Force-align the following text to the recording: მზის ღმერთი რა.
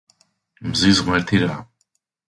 მზის 0.71 1.03
ღმერთი 1.09 1.45
რა. 1.47 1.63